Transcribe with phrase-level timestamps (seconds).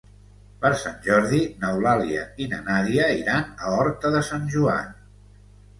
[0.61, 4.95] Per Sant Jordi n'Eulàlia i na Nàdia iran a Horta de Sant Joan.